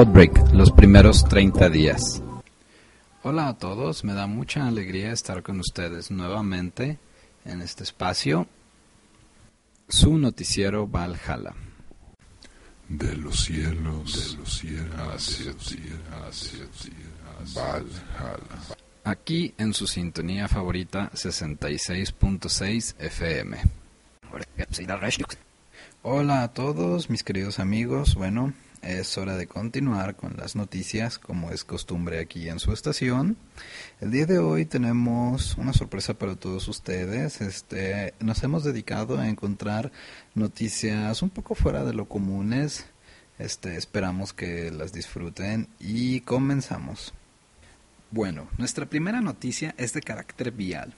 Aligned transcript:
Outbreak, 0.00 0.54
los 0.54 0.72
primeros 0.72 1.24
30 1.28 1.68
días. 1.68 2.22
Hola 3.22 3.48
a 3.48 3.58
todos, 3.58 4.02
me 4.02 4.14
da 4.14 4.26
mucha 4.26 4.66
alegría 4.66 5.12
estar 5.12 5.42
con 5.42 5.60
ustedes 5.60 6.10
nuevamente 6.10 6.98
en 7.44 7.60
este 7.60 7.82
espacio. 7.82 8.46
Su 9.90 10.16
noticiero 10.16 10.86
Valhalla. 10.86 11.52
De 12.88 13.14
los 13.14 13.44
cielos, 13.44 14.32
de 14.32 14.38
los 14.38 14.54
cielos, 14.54 14.96
hacia 14.96 15.52
ti, 15.52 15.82
hacia 16.26 16.64
ti, 16.64 16.92
Valhalla. 17.54 18.38
Aquí 19.04 19.52
en 19.58 19.74
su 19.74 19.86
sintonía 19.86 20.48
favorita 20.48 21.10
66.6 21.12 22.94
FM. 22.98 23.58
Hola 26.00 26.42
a 26.42 26.54
todos 26.54 27.10
mis 27.10 27.22
queridos 27.22 27.58
amigos, 27.58 28.14
bueno, 28.14 28.54
es 28.82 29.18
hora 29.18 29.36
de 29.36 29.46
continuar 29.46 30.16
con 30.16 30.36
las 30.36 30.56
noticias 30.56 31.18
como 31.18 31.50
es 31.50 31.64
costumbre 31.64 32.18
aquí 32.18 32.48
en 32.48 32.58
su 32.58 32.72
estación. 32.72 33.36
El 34.00 34.10
día 34.10 34.26
de 34.26 34.38
hoy 34.38 34.64
tenemos 34.64 35.56
una 35.56 35.72
sorpresa 35.72 36.14
para 36.14 36.36
todos 36.36 36.66
ustedes. 36.68 37.40
Este, 37.40 38.14
nos 38.20 38.42
hemos 38.42 38.64
dedicado 38.64 39.18
a 39.18 39.28
encontrar 39.28 39.92
noticias 40.34 41.22
un 41.22 41.30
poco 41.30 41.54
fuera 41.54 41.84
de 41.84 41.92
lo 41.92 42.06
comunes. 42.06 42.86
Este, 43.38 43.76
esperamos 43.76 44.32
que 44.32 44.70
las 44.70 44.92
disfruten 44.92 45.68
y 45.78 46.20
comenzamos. 46.20 47.14
Bueno, 48.10 48.48
nuestra 48.58 48.86
primera 48.86 49.20
noticia 49.20 49.74
es 49.78 49.92
de 49.92 50.00
carácter 50.00 50.50
vial. 50.50 50.94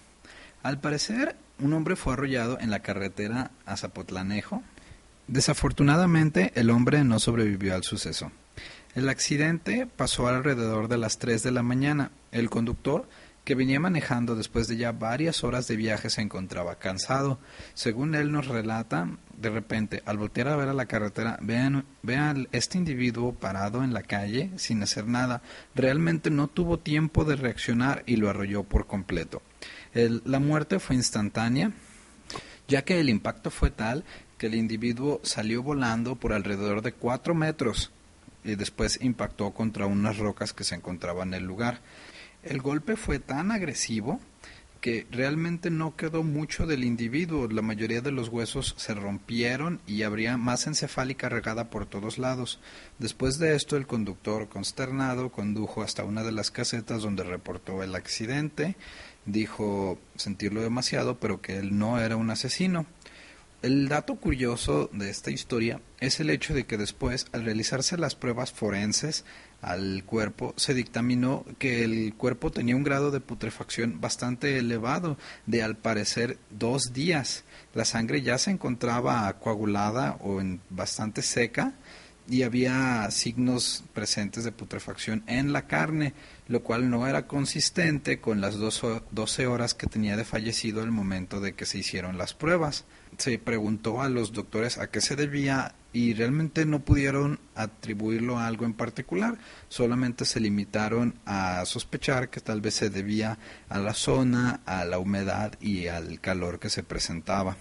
Al 0.63 0.81
parecer, 0.81 1.37
un 1.59 1.73
hombre 1.73 1.97
fue 1.97 2.15
arrollado 2.15 2.59
en 2.61 2.71
la 2.71 2.81
carretera 2.81 3.51
a 3.67 3.77
Zapotlanejo, 3.77 4.63
Desafortunadamente, 5.29 6.53
el 6.55 6.71
hombre 6.71 7.05
no 7.05 7.19
sobrevivió 7.19 7.75
al 7.75 7.85
suceso. 7.85 8.33
El 8.95 9.09
accidente 9.09 9.87
pasó 9.87 10.29
alrededor 10.29 10.89
de 10.89 10.99
las 10.99 11.19
3 11.19 11.43
de 11.43 11.51
la 11.51 11.63
mañana. 11.63 12.11
El 12.31 12.51
conductor, 12.51 13.09
que 13.45 13.55
venía 13.55 13.81
manejando 13.81 14.37
después 14.37 14.69
de 14.69 14.77
ya 14.77 14.93
varias 14.93 15.45
horas 15.45 15.67
de 15.67 15.77
viaje, 15.77 16.11
se 16.11 16.21
encontraba 16.21 16.75
cansado. 16.75 17.39
Según 17.73 18.15
él 18.15 18.31
nos 18.31 18.49
relata, 18.49 19.09
de 19.37 19.49
repente, 19.49 20.03
al 20.05 20.19
voltear 20.19 20.49
a 20.49 20.57
ver 20.57 20.69
a 20.69 20.75
la 20.75 20.87
carretera, 20.87 21.39
vean, 21.41 21.87
vean 22.03 22.49
este 22.53 22.77
individuo 22.77 23.33
parado 23.33 23.83
en 23.83 23.95
la 23.95 24.03
calle 24.03 24.51
sin 24.57 24.83
hacer 24.83 25.07
nada. 25.07 25.41
Realmente 25.75 26.29
no 26.29 26.49
tuvo 26.49 26.79
tiempo 26.79 27.25
de 27.25 27.37
reaccionar 27.37 28.03
y 28.05 28.17
lo 28.17 28.29
arrolló 28.29 28.63
por 28.65 28.87
completo. 28.87 29.41
la 29.95 30.39
muerte 30.39 30.81
fue 30.81 30.97
instantánea, 30.97 31.73
ya 32.69 32.83
que 32.83 33.01
el 33.01 33.09
impacto 33.09 33.51
fue 33.51 33.71
tal 33.71 34.05
el 34.47 34.55
individuo 34.55 35.21
salió 35.23 35.63
volando 35.63 36.17
por 36.17 36.33
alrededor 36.33 36.83
de 36.83 36.93
cuatro 36.93 37.35
metros 37.35 37.93
y 38.45 38.57
después 38.57 38.99
impactó 39.01 39.53
contra 39.53 39.87
unas 39.87 40.19
rocas 40.19 40.53
que 40.53 40.65
se 40.65 40.75
encontraban 40.75 41.29
en 41.29 41.35
el 41.35 41.45
lugar. 41.45 41.81
El 42.43 42.61
golpe 42.61 42.97
fue 42.97 43.19
tan 43.19 43.53
agresivo 43.53 44.21
que 44.83 45.07
realmente 45.13 45.71
no 45.71 45.95
quedó 45.95 46.25
mucho 46.25 46.67
del 46.67 46.83
individuo, 46.83 47.47
la 47.47 47.63
mayoría 47.63 48.01
de 48.01 48.11
los 48.11 48.29
huesos 48.29 48.75
se 48.77 48.95
rompieron 48.95 49.81
y 49.87 50.03
habría 50.03 50.37
masa 50.37 50.71
encefálica 50.71 51.29
regada 51.29 51.71
por 51.71 51.87
todos 51.87 52.19
lados. 52.19 52.59
Después 52.99 53.39
de 53.39 53.55
esto, 53.55 53.77
el 53.77 53.87
conductor, 53.87 54.49
consternado, 54.49 55.31
condujo 55.31 55.83
hasta 55.83 56.03
una 56.03 56.25
de 56.25 56.33
las 56.33 56.51
casetas 56.51 57.03
donde 57.03 57.23
reportó 57.23 57.85
el 57.85 57.95
accidente, 57.95 58.75
dijo 59.25 60.01
sentirlo 60.17 60.63
demasiado, 60.63 61.21
pero 61.21 61.41
que 61.41 61.59
él 61.59 61.79
no 61.79 62.01
era 62.01 62.17
un 62.17 62.31
asesino. 62.31 62.85
El 63.63 63.87
dato 63.87 64.17
curioso 64.17 64.91
de 64.93 65.09
esta 65.09 65.31
historia 65.31 65.81
es 66.01 66.19
el 66.19 66.31
hecho 66.31 66.53
de 66.53 66.67
que 66.67 66.77
después, 66.77 67.27
al 67.31 67.45
realizarse 67.45 67.97
las 67.97 68.17
pruebas 68.17 68.51
forenses 68.51 69.25
al 69.61 70.03
cuerpo, 70.03 70.53
se 70.57 70.75
dictaminó 70.75 71.45
que 71.61 71.85
el 71.85 72.13
cuerpo 72.15 72.51
tenía 72.51 72.75
un 72.75 72.83
grado 72.83 73.13
de 73.13 73.21
putrefacción 73.21 74.01
bastante 74.01 74.59
elevado, 74.59 75.17
de 75.47 75.63
al 75.63 75.77
parecer 75.77 76.39
dos 76.51 76.93
días. 76.93 77.45
La 77.73 77.85
sangre 77.85 78.21
ya 78.23 78.37
se 78.37 78.51
encontraba 78.51 79.33
coagulada 79.39 80.17
o 80.23 80.41
en 80.41 80.61
bastante 80.69 81.23
seca 81.23 81.73
y 82.29 82.43
había 82.43 83.09
signos 83.13 83.85
presentes 83.95 84.43
de 84.43 84.51
putrefacción 84.51 85.23
en 85.29 85.53
la 85.53 85.69
carne, 85.69 86.15
lo 86.49 86.65
cual 86.65 86.91
no 86.91 87.07
era 87.07 87.29
consistente 87.29 88.19
con 88.19 88.41
las 88.41 88.57
12 88.57 89.47
horas 89.47 89.75
que 89.75 89.87
tenía 89.87 90.17
de 90.17 90.25
fallecido 90.25 90.83
el 90.83 90.91
momento 90.91 91.41
de 91.41 91.53
que 91.53 91.65
se 91.65 91.79
hicieron 91.79 92.19
las 92.19 92.35
pruebas 92.35 92.87
se 93.19 93.39
preguntó 93.39 94.03
a 94.03 94.09
los 94.09 94.33
doctores 94.33 94.79
a 94.79 94.91
qué 94.91 95.01
se 95.01 95.17
debía 95.17 95.75
y 95.93 96.15
realmente 96.15 96.65
no 96.65 96.81
pudieron 96.81 97.39
atribuirlo 97.55 98.39
a 98.39 98.47
algo 98.47 98.65
en 98.65 98.73
particular, 98.73 99.39
solamente 99.69 100.25
se 100.25 100.41
limitaron 100.41 101.15
a 101.27 101.65
sospechar 101.67 102.31
que 102.31 102.41
tal 102.41 102.61
vez 102.61 102.75
se 102.75 102.91
debía 102.91 103.39
a 103.69 103.79
la 103.79 103.95
zona, 103.95 104.61
a 104.65 104.85
la 104.85 104.99
humedad 104.99 105.53
y 105.61 105.89
al 105.89 106.21
calor 106.21 106.59
que 106.59 106.71
se 106.71 106.83
presentaba. 106.83 107.57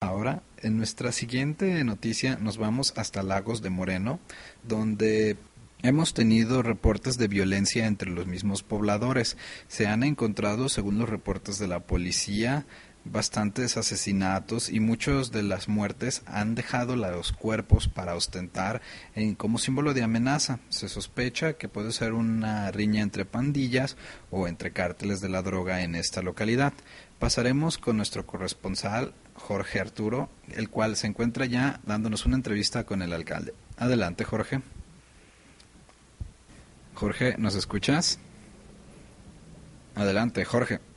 Ahora, 0.00 0.42
en 0.58 0.76
nuestra 0.76 1.12
siguiente 1.12 1.84
noticia 1.84 2.36
nos 2.36 2.58
vamos 2.58 2.92
hasta 2.96 3.22
Lagos 3.22 3.62
de 3.62 3.70
Moreno, 3.70 4.18
donde 4.64 5.36
Hemos 5.84 6.14
tenido 6.14 6.62
reportes 6.62 7.18
de 7.18 7.26
violencia 7.26 7.88
entre 7.88 8.08
los 8.08 8.28
mismos 8.28 8.62
pobladores. 8.62 9.36
Se 9.66 9.88
han 9.88 10.04
encontrado, 10.04 10.68
según 10.68 10.96
los 10.96 11.08
reportes 11.08 11.58
de 11.58 11.66
la 11.66 11.80
policía, 11.80 12.66
bastantes 13.04 13.76
asesinatos 13.76 14.70
y 14.70 14.80
muchas 14.80 15.32
de 15.32 15.42
las 15.42 15.68
muertes 15.68 16.22
han 16.26 16.54
dejado 16.54 16.96
los 16.96 17.32
cuerpos 17.32 17.88
para 17.88 18.14
ostentar 18.14 18.80
en, 19.14 19.34
como 19.34 19.58
símbolo 19.58 19.94
de 19.94 20.02
amenaza. 20.02 20.60
Se 20.68 20.88
sospecha 20.88 21.54
que 21.54 21.68
puede 21.68 21.92
ser 21.92 22.12
una 22.12 22.70
riña 22.70 23.02
entre 23.02 23.24
pandillas 23.24 23.96
o 24.30 24.46
entre 24.46 24.72
cárteles 24.72 25.20
de 25.20 25.28
la 25.28 25.42
droga 25.42 25.82
en 25.82 25.94
esta 25.94 26.22
localidad. 26.22 26.72
Pasaremos 27.18 27.78
con 27.78 27.96
nuestro 27.96 28.26
corresponsal 28.26 29.14
Jorge 29.34 29.80
Arturo, 29.80 30.28
el 30.52 30.68
cual 30.68 30.96
se 30.96 31.06
encuentra 31.06 31.46
ya 31.46 31.80
dándonos 31.84 32.26
una 32.26 32.36
entrevista 32.36 32.84
con 32.84 33.02
el 33.02 33.12
alcalde. 33.12 33.54
Adelante, 33.76 34.24
Jorge. 34.24 34.60
Jorge, 36.94 37.34
¿nos 37.38 37.54
escuchas? 37.54 38.18
Adelante, 39.94 40.44
Jorge. 40.44 40.91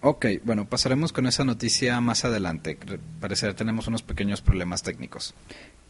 Ok, 0.00 0.26
bueno, 0.44 0.68
pasaremos 0.68 1.12
con 1.12 1.26
esa 1.26 1.44
noticia 1.44 2.00
más 2.00 2.24
adelante. 2.24 2.78
parecer 3.20 3.54
tenemos 3.54 3.88
unos 3.88 4.02
pequeños 4.02 4.40
problemas 4.40 4.84
técnicos. 4.84 5.34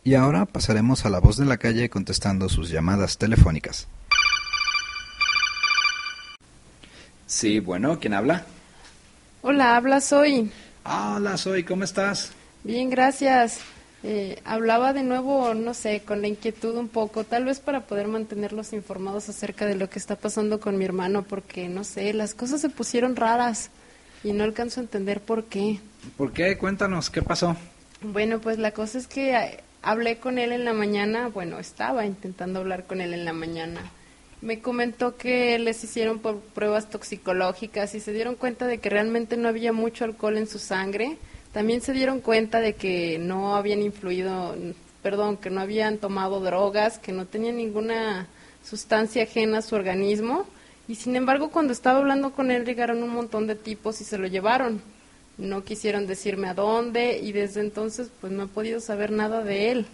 Y 0.02 0.14
ahora 0.14 0.46
pasaremos 0.46 1.04
a 1.04 1.10
la 1.10 1.20
voz 1.20 1.36
de 1.36 1.44
la 1.44 1.58
calle 1.58 1.90
contestando 1.90 2.48
sus 2.48 2.70
llamadas 2.70 3.18
telefónicas. 3.18 3.86
Sí, 7.26 7.60
bueno, 7.60 8.00
¿quién 8.00 8.14
habla? 8.14 8.46
Hola, 9.42 9.76
habla 9.76 10.00
Soy. 10.00 10.50
Ah, 10.84 11.14
hola 11.16 11.36
Soy, 11.36 11.64
¿cómo 11.64 11.84
estás? 11.84 12.32
Bien, 12.64 12.88
gracias. 12.88 13.60
Eh, 14.02 14.40
hablaba 14.46 14.94
de 14.94 15.02
nuevo, 15.02 15.52
no 15.52 15.74
sé, 15.74 16.00
con 16.00 16.22
la 16.22 16.28
inquietud 16.28 16.74
un 16.76 16.88
poco, 16.88 17.24
tal 17.24 17.44
vez 17.44 17.60
para 17.60 17.80
poder 17.80 18.08
mantenerlos 18.08 18.72
informados 18.72 19.28
acerca 19.28 19.66
de 19.66 19.74
lo 19.74 19.90
que 19.90 19.98
está 19.98 20.16
pasando 20.16 20.60
con 20.60 20.78
mi 20.78 20.86
hermano, 20.86 21.24
porque, 21.24 21.68
no 21.68 21.84
sé, 21.84 22.14
las 22.14 22.32
cosas 22.32 22.62
se 22.62 22.70
pusieron 22.70 23.14
raras. 23.14 23.70
Y 24.24 24.32
no 24.32 24.44
alcanzo 24.44 24.80
a 24.80 24.84
entender 24.84 25.20
por 25.20 25.44
qué. 25.44 25.80
¿Por 26.16 26.32
qué? 26.32 26.56
Cuéntanos, 26.58 27.10
¿qué 27.10 27.22
pasó? 27.22 27.56
Bueno, 28.00 28.40
pues 28.40 28.58
la 28.58 28.72
cosa 28.72 28.98
es 28.98 29.06
que 29.06 29.34
eh, 29.34 29.60
hablé 29.82 30.18
con 30.18 30.38
él 30.38 30.52
en 30.52 30.64
la 30.64 30.72
mañana, 30.72 31.28
bueno, 31.28 31.58
estaba 31.58 32.06
intentando 32.06 32.60
hablar 32.60 32.84
con 32.84 33.00
él 33.00 33.14
en 33.14 33.24
la 33.24 33.32
mañana. 33.32 33.80
Me 34.40 34.60
comentó 34.60 35.16
que 35.16 35.58
les 35.58 35.82
hicieron 35.82 36.20
por 36.20 36.38
pruebas 36.38 36.90
toxicológicas 36.90 37.94
y 37.94 38.00
se 38.00 38.12
dieron 38.12 38.36
cuenta 38.36 38.66
de 38.66 38.78
que 38.78 38.88
realmente 38.88 39.36
no 39.36 39.48
había 39.48 39.72
mucho 39.72 40.04
alcohol 40.04 40.38
en 40.38 40.46
su 40.46 40.60
sangre. 40.60 41.18
También 41.52 41.80
se 41.80 41.92
dieron 41.92 42.20
cuenta 42.20 42.60
de 42.60 42.74
que 42.74 43.18
no 43.18 43.56
habían 43.56 43.82
influido, 43.82 44.54
perdón, 45.02 45.38
que 45.38 45.50
no 45.50 45.60
habían 45.60 45.98
tomado 45.98 46.38
drogas, 46.40 47.00
que 47.00 47.10
no 47.10 47.26
tenían 47.26 47.56
ninguna 47.56 48.28
sustancia 48.64 49.24
ajena 49.24 49.58
a 49.58 49.62
su 49.62 49.74
organismo. 49.74 50.46
Y 50.88 50.94
sin 50.94 51.14
embargo, 51.16 51.50
cuando 51.50 51.74
estaba 51.74 51.98
hablando 51.98 52.32
con 52.32 52.50
él, 52.50 52.64
llegaron 52.64 53.02
un 53.02 53.10
montón 53.10 53.46
de 53.46 53.54
tipos 53.54 54.00
y 54.00 54.04
se 54.04 54.16
lo 54.16 54.26
llevaron. 54.26 54.80
No 55.36 55.62
quisieron 55.62 56.06
decirme 56.06 56.48
a 56.48 56.54
dónde 56.54 57.18
y 57.18 57.32
desde 57.32 57.60
entonces 57.60 58.10
pues 58.20 58.32
no 58.32 58.44
he 58.44 58.48
podido 58.48 58.80
saber 58.80 59.12
nada 59.12 59.44
de 59.44 59.70
él. 59.70 59.86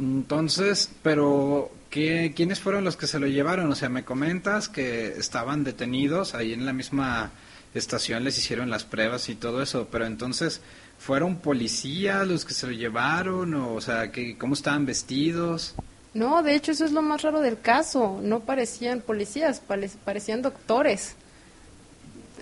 Entonces, 0.00 0.90
pero 1.02 1.70
¿qué, 1.90 2.32
¿quiénes 2.34 2.58
fueron 2.58 2.84
los 2.84 2.96
que 2.96 3.06
se 3.06 3.20
lo 3.20 3.26
llevaron? 3.26 3.70
O 3.70 3.74
sea, 3.74 3.90
me 3.90 4.04
comentas 4.04 4.68
que 4.68 5.08
estaban 5.08 5.62
detenidos 5.62 6.34
ahí 6.34 6.54
en 6.54 6.64
la 6.64 6.72
misma 6.72 7.30
estación, 7.74 8.24
les 8.24 8.38
hicieron 8.38 8.70
las 8.70 8.84
pruebas 8.84 9.28
y 9.28 9.34
todo 9.34 9.62
eso, 9.62 9.88
pero 9.90 10.06
entonces, 10.06 10.60
¿fueron 10.98 11.36
policías 11.36 12.26
los 12.26 12.44
que 12.44 12.54
se 12.54 12.66
lo 12.66 12.72
llevaron? 12.72 13.54
O, 13.54 13.74
o 13.74 13.80
sea, 13.80 14.10
que, 14.10 14.36
¿cómo 14.38 14.54
estaban 14.54 14.86
vestidos? 14.86 15.74
No, 16.14 16.42
de 16.42 16.54
hecho 16.54 16.72
eso 16.72 16.84
es 16.84 16.92
lo 16.92 17.02
más 17.02 17.22
raro 17.22 17.40
del 17.40 17.60
caso. 17.60 18.20
No 18.22 18.40
parecían 18.40 19.00
policías, 19.00 19.62
parecían 20.04 20.42
doctores. 20.42 21.16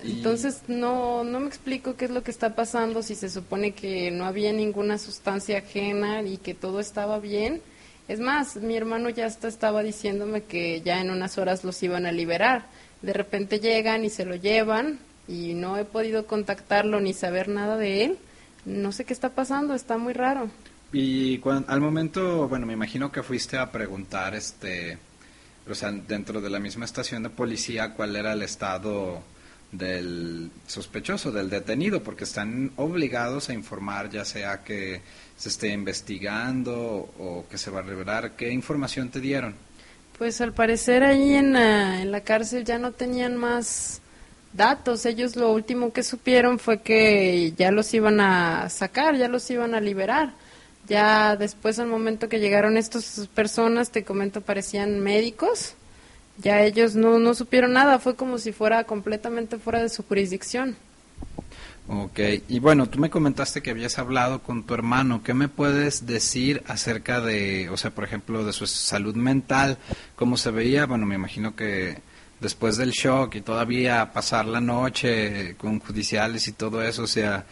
Entonces 0.02 0.62
no, 0.66 1.24
no 1.24 1.40
me 1.40 1.46
explico 1.46 1.96
qué 1.96 2.06
es 2.06 2.10
lo 2.10 2.22
que 2.22 2.30
está 2.30 2.54
pasando 2.54 3.02
si 3.02 3.14
se 3.14 3.28
supone 3.28 3.72
que 3.72 4.10
no 4.10 4.24
había 4.24 4.52
ninguna 4.52 4.98
sustancia 4.98 5.58
ajena 5.58 6.22
y 6.22 6.38
que 6.38 6.54
todo 6.54 6.80
estaba 6.80 7.18
bien. 7.18 7.60
Es 8.08 8.18
más, 8.18 8.56
mi 8.56 8.76
hermano 8.76 9.10
ya 9.10 9.26
hasta 9.26 9.46
estaba 9.46 9.82
diciéndome 9.82 10.42
que 10.42 10.80
ya 10.80 11.00
en 11.00 11.10
unas 11.10 11.38
horas 11.38 11.64
los 11.64 11.82
iban 11.82 12.06
a 12.06 12.12
liberar. 12.12 12.66
De 13.02 13.12
repente 13.12 13.60
llegan 13.60 14.04
y 14.04 14.10
se 14.10 14.24
lo 14.24 14.34
llevan 14.34 14.98
y 15.28 15.54
no 15.54 15.76
he 15.76 15.84
podido 15.84 16.26
contactarlo 16.26 17.00
ni 17.00 17.12
saber 17.12 17.48
nada 17.48 17.76
de 17.76 18.04
él. 18.04 18.18
No 18.64 18.92
sé 18.92 19.04
qué 19.04 19.12
está 19.12 19.30
pasando, 19.30 19.74
está 19.74 19.96
muy 19.96 20.12
raro. 20.12 20.50
Y 20.92 21.40
al 21.44 21.80
momento, 21.80 22.48
bueno, 22.48 22.66
me 22.66 22.72
imagino 22.72 23.12
que 23.12 23.22
fuiste 23.22 23.56
a 23.56 23.70
preguntar, 23.70 24.34
este, 24.34 24.98
o 25.68 25.74
sea, 25.74 25.92
dentro 25.92 26.40
de 26.40 26.50
la 26.50 26.58
misma 26.58 26.84
estación 26.84 27.22
de 27.22 27.30
policía, 27.30 27.94
cuál 27.94 28.16
era 28.16 28.32
el 28.32 28.42
estado 28.42 29.22
del 29.70 30.50
sospechoso, 30.66 31.30
del 31.30 31.48
detenido, 31.48 32.02
porque 32.02 32.24
están 32.24 32.72
obligados 32.76 33.48
a 33.48 33.52
informar, 33.54 34.10
ya 34.10 34.24
sea 34.24 34.64
que 34.64 35.00
se 35.36 35.48
esté 35.48 35.68
investigando 35.68 36.74
o 37.18 37.44
que 37.48 37.56
se 37.56 37.70
va 37.70 37.78
a 37.78 37.82
revelar. 37.82 38.32
¿Qué 38.32 38.50
información 38.50 39.10
te 39.10 39.20
dieron? 39.20 39.54
Pues 40.18 40.40
al 40.40 40.52
parecer 40.52 41.04
ahí 41.04 41.34
en 41.34 41.54
en 41.54 42.10
la 42.10 42.22
cárcel 42.22 42.64
ya 42.64 42.78
no 42.78 42.90
tenían 42.90 43.36
más 43.36 44.02
datos. 44.52 45.06
Ellos 45.06 45.36
lo 45.36 45.52
último 45.52 45.92
que 45.92 46.02
supieron 46.02 46.58
fue 46.58 46.82
que 46.82 47.52
ya 47.56 47.70
los 47.70 47.94
iban 47.94 48.20
a 48.20 48.68
sacar, 48.68 49.16
ya 49.16 49.28
los 49.28 49.48
iban 49.52 49.74
a 49.76 49.80
liberar 49.80 50.32
ya 50.88 51.36
después, 51.36 51.78
al 51.78 51.86
momento 51.86 52.28
que 52.28 52.40
llegaron 52.40 52.76
estas 52.76 53.28
personas, 53.34 53.90
te 53.90 54.04
comento, 54.04 54.40
parecían 54.40 55.00
médicos. 55.00 55.74
Ya 56.38 56.62
ellos 56.62 56.94
no, 56.94 57.18
no 57.18 57.34
supieron 57.34 57.72
nada, 57.74 57.98
fue 57.98 58.16
como 58.16 58.38
si 58.38 58.52
fuera 58.52 58.84
completamente 58.84 59.58
fuera 59.58 59.82
de 59.82 59.88
su 59.88 60.02
jurisdicción. 60.02 60.76
Ok, 61.92 62.20
y 62.48 62.60
bueno, 62.60 62.88
tú 62.88 63.00
me 63.00 63.10
comentaste 63.10 63.62
que 63.62 63.70
habías 63.70 63.98
hablado 63.98 64.42
con 64.42 64.62
tu 64.64 64.74
hermano. 64.74 65.22
¿Qué 65.24 65.34
me 65.34 65.48
puedes 65.48 66.06
decir 66.06 66.62
acerca 66.68 67.20
de, 67.20 67.68
o 67.68 67.76
sea, 67.76 67.90
por 67.90 68.04
ejemplo, 68.04 68.44
de 68.44 68.52
su 68.52 68.66
salud 68.66 69.16
mental? 69.16 69.76
¿Cómo 70.14 70.36
se 70.36 70.52
veía? 70.52 70.86
Bueno, 70.86 71.04
me 71.04 71.16
imagino 71.16 71.56
que 71.56 71.98
después 72.38 72.76
del 72.76 72.92
shock 72.92 73.34
y 73.34 73.40
todavía 73.40 74.12
pasar 74.12 74.46
la 74.46 74.60
noche 74.60 75.56
con 75.56 75.80
judiciales 75.80 76.46
y 76.48 76.52
todo 76.52 76.82
eso, 76.82 77.02
o 77.02 77.08
sea, 77.08 77.44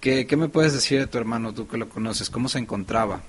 ¿Qué, 0.00 0.26
me 0.36 0.48
puedes 0.48 0.72
decir 0.72 1.00
de 1.00 1.06
tu 1.08 1.18
hermano, 1.18 1.52
tú 1.52 1.66
que 1.66 1.76
lo 1.76 1.88
conoces? 1.88 2.30
¿Cómo 2.30 2.48
se 2.48 2.58
encontraba? 2.58 3.22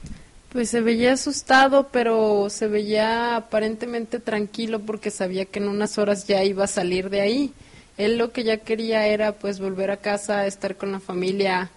Pues 0.51 0.69
se 0.69 0.81
veía 0.81 1.13
asustado, 1.13 1.89
pero 1.91 2.49
se 2.49 2.67
veía 2.67 3.35
aparentemente 3.35 4.19
tranquilo 4.19 4.79
porque 4.79 5.09
sabía 5.09 5.45
que 5.45 5.59
en 5.59 5.67
unas 5.67 5.97
horas 5.97 6.27
ya 6.27 6.43
iba 6.43 6.65
a 6.65 6.67
salir 6.67 7.09
de 7.09 7.21
ahí. 7.21 7.53
Él 7.97 8.17
lo 8.17 8.31
que 8.31 8.43
ya 8.43 8.57
quería 8.57 9.07
era 9.07 9.33
pues 9.33 9.59
volver 9.59 9.91
a 9.91 9.97
casa, 9.97 10.45
estar 10.45 10.77
con 10.77 10.91
la 10.91 10.99
familia, 10.99 11.71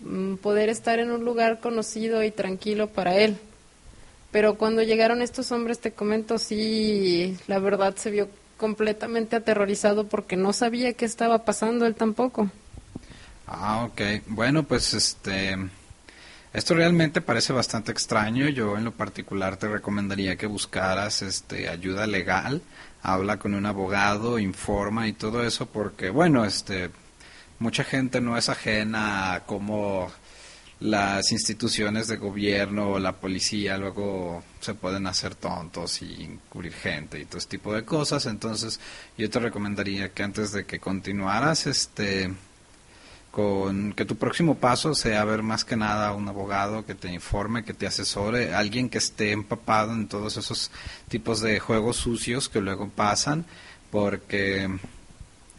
mm, 0.00 0.36
poder 0.36 0.68
estar 0.68 1.00
en 1.00 1.10
un 1.10 1.24
lugar 1.24 1.60
conocido 1.60 2.22
y 2.22 2.30
tranquilo 2.30 2.88
para 2.88 3.16
él. 3.16 3.36
Pero 4.30 4.56
cuando 4.56 4.82
llegaron 4.82 5.20
estos 5.22 5.50
hombres, 5.52 5.80
te 5.80 5.92
comento, 5.92 6.38
sí, 6.38 7.36
la 7.48 7.58
verdad 7.58 7.96
se 7.96 8.10
vio 8.10 8.28
completamente 8.56 9.36
aterrorizado 9.36 10.06
porque 10.06 10.36
no 10.36 10.52
sabía 10.52 10.92
qué 10.92 11.04
estaba 11.04 11.44
pasando 11.44 11.86
él 11.86 11.94
tampoco. 11.94 12.50
Ah, 13.48 13.84
ok. 13.84 14.00
Bueno, 14.28 14.62
pues 14.62 14.94
este... 14.94 15.56
Esto 16.52 16.74
realmente 16.74 17.20
parece 17.20 17.52
bastante 17.52 17.92
extraño. 17.92 18.48
Yo 18.48 18.76
en 18.78 18.84
lo 18.84 18.92
particular 18.92 19.56
te 19.58 19.68
recomendaría 19.68 20.36
que 20.36 20.46
buscaras 20.46 21.22
este 21.22 21.68
ayuda 21.68 22.06
legal, 22.06 22.62
habla 23.02 23.38
con 23.38 23.54
un 23.54 23.66
abogado, 23.66 24.38
informa 24.38 25.06
y 25.08 25.12
todo 25.12 25.44
eso 25.44 25.66
porque 25.66 26.08
bueno, 26.10 26.44
este 26.46 26.90
mucha 27.58 27.84
gente 27.84 28.20
no 28.20 28.36
es 28.36 28.48
ajena 28.48 29.34
a 29.34 29.40
cómo 29.44 30.10
las 30.80 31.32
instituciones 31.32 32.08
de 32.08 32.16
gobierno 32.16 32.92
o 32.92 32.98
la 32.98 33.12
policía 33.16 33.76
luego 33.76 34.42
se 34.60 34.74
pueden 34.74 35.06
hacer 35.06 35.34
tontos 35.34 36.02
y 36.02 36.24
encubrir 36.24 36.72
gente 36.72 37.20
y 37.20 37.24
todo 37.26 37.38
ese 37.38 37.48
tipo 37.48 37.74
de 37.74 37.84
cosas. 37.84 38.26
Entonces, 38.26 38.80
yo 39.16 39.28
te 39.28 39.38
recomendaría 39.40 40.12
que 40.12 40.22
antes 40.22 40.52
de 40.52 40.64
que 40.64 40.78
continuaras 40.78 41.66
este 41.66 42.32
con 43.30 43.92
que 43.92 44.04
tu 44.04 44.16
próximo 44.16 44.56
paso 44.56 44.94
sea 44.94 45.24
ver 45.24 45.42
más 45.42 45.64
que 45.64 45.76
nada 45.76 46.12
un 46.12 46.28
abogado 46.28 46.84
que 46.86 46.94
te 46.94 47.12
informe, 47.12 47.64
que 47.64 47.74
te 47.74 47.86
asesore, 47.86 48.54
alguien 48.54 48.88
que 48.88 48.98
esté 48.98 49.32
empapado 49.32 49.92
en 49.92 50.08
todos 50.08 50.36
esos 50.36 50.70
tipos 51.08 51.40
de 51.40 51.60
juegos 51.60 51.96
sucios 51.96 52.48
que 52.48 52.60
luego 52.60 52.88
pasan, 52.88 53.44
porque 53.90 54.68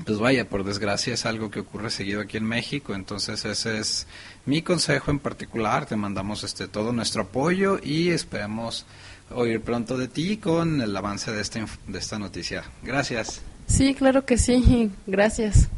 pues 0.06 0.18
vaya, 0.18 0.48
por 0.48 0.64
desgracia 0.64 1.14
es 1.14 1.26
algo 1.26 1.52
que 1.52 1.60
ocurre 1.60 1.90
seguido 1.90 2.22
aquí 2.22 2.38
en 2.38 2.46
México, 2.46 2.96
entonces 2.96 3.46
ese 3.46 3.80
es 3.80 4.08
mi 4.46 4.62
consejo 4.62 5.12
en 5.12 5.20
particular, 5.20 5.86
te 5.86 5.96
mandamos 5.96 6.44
este 6.44 6.68
todo 6.68 6.94
nuestro 6.94 7.24
apoyo 7.24 7.80
y 7.84 8.10
esperemos 8.10 8.86
oír 9.32 9.62
pronto 9.62 9.98
de 9.98 10.08
ti 10.08 10.38
con 10.38 10.82
el 10.82 10.96
avance 10.96 11.32
de 11.32 11.42
esta 11.42 11.66
de 11.88 12.00
esta 12.00 12.18
noticia. 12.18 12.64
Gracias. 12.82 13.42
Sí, 13.68 13.94
claro 13.94 14.26
que 14.26 14.38
sí, 14.38 14.92
gracias. 15.06 15.70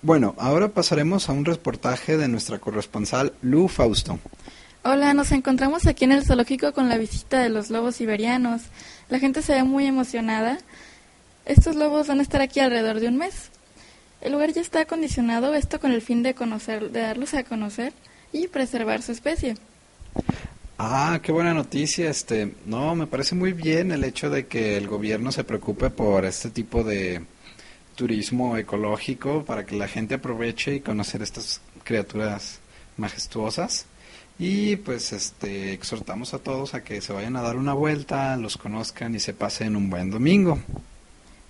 Bueno, 0.00 0.34
ahora 0.38 0.68
pasaremos 0.68 1.28
a 1.28 1.32
un 1.32 1.44
reportaje 1.44 2.16
de 2.16 2.28
nuestra 2.28 2.58
corresponsal 2.58 3.32
Lu 3.42 3.66
Fausto. 3.66 4.20
Hola, 4.84 5.12
nos 5.12 5.32
encontramos 5.32 5.86
aquí 5.86 6.04
en 6.04 6.12
el 6.12 6.24
zoológico 6.24 6.72
con 6.72 6.88
la 6.88 6.96
visita 6.96 7.40
de 7.40 7.48
los 7.48 7.68
lobos 7.68 7.96
siberianos. 7.96 8.62
La 9.08 9.18
gente 9.18 9.42
se 9.42 9.54
ve 9.54 9.64
muy 9.64 9.86
emocionada. 9.86 10.58
Estos 11.46 11.74
lobos 11.74 12.06
van 12.06 12.20
a 12.20 12.22
estar 12.22 12.40
aquí 12.40 12.60
alrededor 12.60 13.00
de 13.00 13.08
un 13.08 13.16
mes. 13.16 13.50
El 14.20 14.32
lugar 14.32 14.52
ya 14.52 14.60
está 14.60 14.80
acondicionado, 14.80 15.54
esto 15.54 15.80
con 15.80 15.90
el 15.90 16.00
fin 16.00 16.22
de 16.22 16.34
conocer, 16.34 16.90
de 16.90 17.00
darlos 17.00 17.34
a 17.34 17.42
conocer 17.42 17.92
y 18.32 18.46
preservar 18.46 19.02
su 19.02 19.12
especie. 19.12 19.56
Ah, 20.78 21.18
qué 21.22 21.32
buena 21.32 21.54
noticia. 21.54 22.08
Este, 22.08 22.54
no, 22.66 22.94
me 22.94 23.08
parece 23.08 23.34
muy 23.34 23.52
bien 23.52 23.90
el 23.90 24.04
hecho 24.04 24.30
de 24.30 24.46
que 24.46 24.76
el 24.76 24.86
gobierno 24.86 25.32
se 25.32 25.42
preocupe 25.42 25.90
por 25.90 26.24
este 26.24 26.50
tipo 26.50 26.84
de 26.84 27.22
turismo 27.98 28.56
ecológico 28.56 29.44
para 29.44 29.66
que 29.66 29.76
la 29.76 29.88
gente 29.88 30.14
aproveche 30.14 30.76
y 30.76 30.80
conocer 30.80 31.20
estas 31.20 31.60
criaturas 31.82 32.60
majestuosas. 32.96 33.86
Y 34.38 34.76
pues 34.76 35.12
este 35.12 35.72
exhortamos 35.72 36.32
a 36.32 36.38
todos 36.38 36.74
a 36.74 36.84
que 36.84 37.00
se 37.00 37.12
vayan 37.12 37.34
a 37.34 37.42
dar 37.42 37.56
una 37.56 37.74
vuelta, 37.74 38.36
los 38.36 38.56
conozcan 38.56 39.16
y 39.16 39.18
se 39.18 39.34
pasen 39.34 39.74
un 39.74 39.90
buen 39.90 40.10
domingo. 40.10 40.60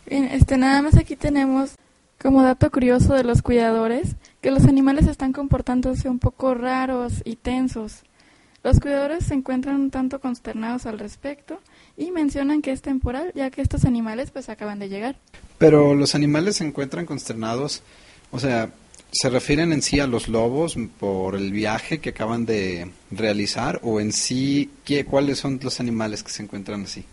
Bien, 0.07 0.25
este 0.25 0.57
nada 0.57 0.81
más 0.81 0.97
aquí 0.97 1.17
tenemos 1.17 1.75
como 2.19 2.43
dato 2.43 2.71
curioso 2.71 3.13
de 3.13 3.25
los 3.25 3.43
cuidadores 3.43 4.17
que 4.41 4.51
los 4.51 4.65
animales 4.65 5.07
están 5.07 5.35
comportándose 5.35 6.09
un 6.09 6.19
poco 6.19 6.55
raros 6.55 7.21
y 7.27 7.37
tensos. 7.37 8.05
Los 8.65 8.81
cuidadores 8.81 9.27
se 9.27 9.35
encuentran 9.35 9.77
un 9.77 9.91
tanto 9.91 10.19
consternados 10.19 10.87
al 10.87 10.99
respecto 10.99 11.61
y 11.99 12.11
mencionan 12.11 12.63
que 12.63 12.73
es 12.73 12.81
temporal 12.81 13.33
ya 13.35 13.51
que 13.51 13.61
estos 13.61 13.85
animales 13.85 14.31
pues 14.31 14.49
acaban 14.49 14.79
de 14.79 14.89
llegar. 14.89 15.17
Pero 15.59 15.95
los 15.95 16.15
animales 16.15 16.57
se 16.57 16.65
encuentran 16.65 17.05
consternados, 17.05 17.83
o 18.31 18.39
sea, 18.39 18.71
¿se 19.11 19.29
refieren 19.29 19.73
en 19.73 19.83
sí 19.83 20.01
a 20.01 20.07
los 20.07 20.29
lobos 20.29 20.77
por 20.99 21.35
el 21.35 21.53
viaje 21.53 21.99
que 21.99 22.11
acaban 22.11 22.47
de 22.47 22.91
realizar 23.11 23.81
o 23.83 24.01
en 24.01 24.13
sí 24.13 24.71
¿qué, 24.85 25.05
cuáles 25.05 25.39
son 25.39 25.59
los 25.63 25.81
animales 25.81 26.23
que 26.23 26.31
se 26.31 26.43
encuentran 26.43 26.83
así? 26.83 27.05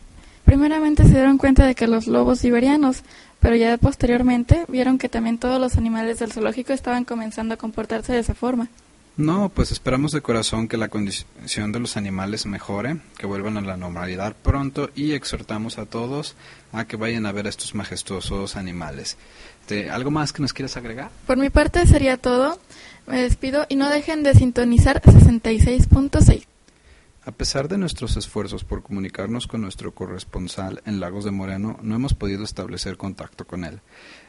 Primeramente 0.45 1.03
se 1.03 1.09
dieron 1.09 1.39
cuenta 1.39 1.65
de 1.65 1.73
que 1.73 1.87
los 1.87 2.05
lobos 2.05 2.39
siberianos, 2.39 3.01
pero 3.39 3.55
ya 3.55 3.77
posteriormente 3.77 4.65
vieron 4.67 4.99
que 4.99 5.09
también 5.09 5.39
todos 5.39 5.59
los 5.59 5.75
animales 5.75 6.19
del 6.19 6.31
zoológico 6.31 6.71
estaban 6.71 7.03
comenzando 7.03 7.55
a 7.55 7.57
comportarse 7.57 8.13
de 8.13 8.19
esa 8.19 8.35
forma. 8.35 8.69
No, 9.17 9.47
pues 9.47 9.71
esperamos 9.71 10.11
de 10.11 10.21
corazón 10.21 10.67
que 10.67 10.75
la 10.75 10.89
condición 10.89 11.71
de 11.71 11.79
los 11.79 11.95
animales 11.95 12.45
mejore, 12.45 12.97
que 13.17 13.25
vuelvan 13.25 13.55
a 13.57 13.61
la 13.61 13.77
normalidad 13.77 14.35
pronto 14.35 14.89
y 14.93 15.13
exhortamos 15.13 15.77
a 15.77 15.85
todos 15.85 16.35
a 16.73 16.85
que 16.85 16.97
vayan 16.97 17.25
a 17.25 17.31
ver 17.31 17.45
a 17.45 17.49
estos 17.49 17.75
majestuosos 17.75 18.57
animales. 18.57 19.17
¿Algo 19.89 20.11
más 20.11 20.33
que 20.33 20.41
nos 20.41 20.51
quieras 20.51 20.75
agregar? 20.75 21.11
Por 21.25 21.37
mi 21.37 21.49
parte 21.49 21.87
sería 21.87 22.17
todo. 22.17 22.59
Me 23.07 23.21
despido 23.21 23.65
y 23.69 23.77
no 23.77 23.89
dejen 23.89 24.21
de 24.23 24.33
sintonizar 24.33 25.01
66.6. 25.01 26.45
A 27.27 27.31
pesar 27.31 27.67
de 27.67 27.79
nuestros 27.79 28.17
esfuerzos 28.17 28.63
por 28.63 28.83
comunicarnos 28.83 29.47
con 29.47 29.61
nuestro 29.61 29.95
corresponsal 29.95 30.83
en 30.85 30.99
Lagos 30.99 31.25
de 31.25 31.31
Moreno, 31.31 31.79
no 31.81 31.95
hemos 31.95 32.13
podido 32.13 32.43
establecer 32.43 32.97
contacto 32.97 33.47
con 33.47 33.63
él. 33.63 33.81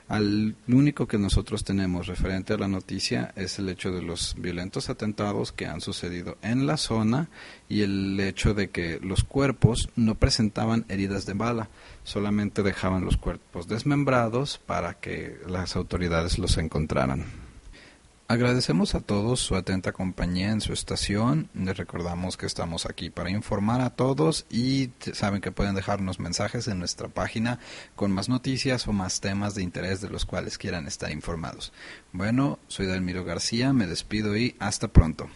Al 0.08 0.56
único 0.66 1.06
que 1.06 1.18
nosotros 1.18 1.62
tenemos 1.62 2.06
referente 2.06 2.54
a 2.54 2.56
la 2.56 2.68
noticia 2.68 3.34
es 3.36 3.58
el 3.58 3.68
hecho 3.68 3.92
de 3.92 4.00
los 4.00 4.34
violentos 4.38 4.88
atentados 4.88 5.52
que 5.52 5.66
han 5.66 5.82
sucedido 5.82 6.38
en 6.40 6.66
la 6.66 6.78
zona 6.78 7.28
y 7.68 7.82
el 7.82 8.18
hecho 8.18 8.54
de 8.54 8.70
que 8.70 8.98
los 9.02 9.24
cuerpos 9.24 9.90
no 9.94 10.14
presentaban 10.14 10.86
heridas 10.88 11.26
de 11.26 11.34
bala, 11.34 11.68
solamente 12.02 12.62
dejaban 12.62 13.04
los 13.04 13.18
cuerpos 13.18 13.68
desmembrados 13.68 14.56
para 14.64 14.94
que 14.94 15.38
las 15.46 15.76
autoridades 15.76 16.38
los 16.38 16.56
encontraran. 16.56 17.45
Agradecemos 18.28 18.96
a 18.96 19.00
todos 19.00 19.38
su 19.38 19.54
atenta 19.54 19.92
compañía 19.92 20.50
en 20.50 20.60
su 20.60 20.72
estación. 20.72 21.48
Les 21.54 21.76
recordamos 21.76 22.36
que 22.36 22.46
estamos 22.46 22.84
aquí 22.84 23.08
para 23.08 23.30
informar 23.30 23.80
a 23.80 23.90
todos 23.90 24.46
y 24.50 24.90
saben 25.12 25.40
que 25.40 25.52
pueden 25.52 25.76
dejarnos 25.76 26.18
mensajes 26.18 26.66
en 26.66 26.80
nuestra 26.80 27.06
página 27.06 27.60
con 27.94 28.10
más 28.10 28.28
noticias 28.28 28.88
o 28.88 28.92
más 28.92 29.20
temas 29.20 29.54
de 29.54 29.62
interés 29.62 30.00
de 30.00 30.08
los 30.08 30.24
cuales 30.24 30.58
quieran 30.58 30.88
estar 30.88 31.12
informados. 31.12 31.72
Bueno, 32.12 32.58
soy 32.66 32.86
Dalmiro 32.86 33.24
García, 33.24 33.72
me 33.72 33.86
despido 33.86 34.36
y 34.36 34.56
hasta 34.58 34.88
pronto. 34.88 35.28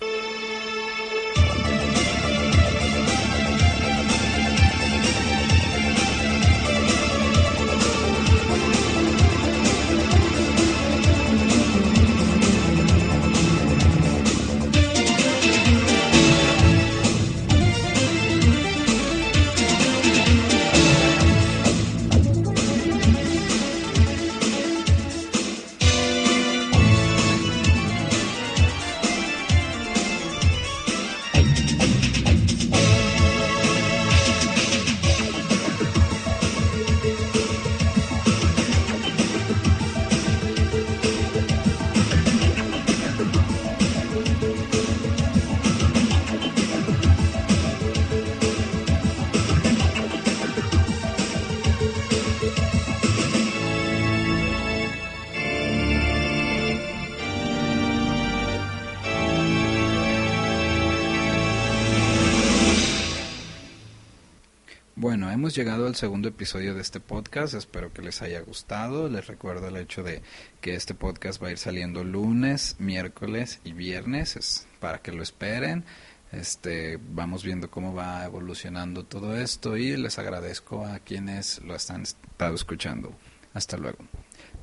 Llegado 65.55 65.87
al 65.87 65.97
segundo 65.97 66.29
episodio 66.29 66.75
de 66.75 66.81
este 66.81 67.01
podcast. 67.01 67.55
Espero 67.55 67.93
que 67.93 68.03
les 68.03 68.23
haya 68.23 68.41
gustado. 68.41 69.09
Les 69.09 69.27
recuerdo 69.27 69.69
el 69.69 69.77
hecho 69.77 70.03
de 70.03 70.23
que 70.61 70.75
este 70.75 70.95
podcast 70.95 71.43
va 71.43 71.49
a 71.49 71.51
ir 71.51 71.59
saliendo 71.59 72.05
lunes, 72.05 72.77
miércoles 72.79 73.61
y 73.65 73.73
viernes 73.73 74.37
es 74.37 74.67
para 74.81 74.99
que 74.99 75.13
lo 75.13 75.23
esperen. 75.23 75.85
Este, 76.33 76.99
vamos 77.01 77.43
viendo 77.43 77.71
cómo 77.71 77.95
va 77.95 78.25
evolucionando 78.25 79.05
todo 79.05 79.37
esto 79.37 79.77
y 79.77 79.97
les 79.97 80.19
agradezco 80.19 80.87
a 80.87 81.01
quienes 81.01 81.61
lo 81.63 81.75
están 81.75 82.03
estado 82.03 82.55
escuchando. 82.55 83.13
Hasta 83.53 83.77
luego. 83.77 83.99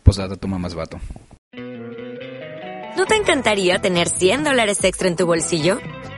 Posada 0.03 0.36
toma 0.38 0.58
más 0.58 0.75
vato. 0.75 1.00
¿No 2.96 3.06
te 3.06 3.15
encantaría 3.15 3.79
tener 3.79 4.10
100 4.10 4.44
dólares 4.44 4.84
extra 4.84 5.08
en 5.08 5.15
tu 5.15 5.25
bolsillo? 5.25 5.79